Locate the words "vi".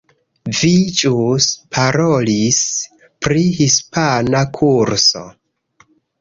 0.59-0.69